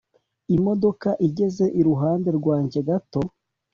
imodoka 0.55 1.09
igeze 1.27 1.65
iruhande 1.79 2.29
rwanjye 2.39 2.79
gato 2.89 3.21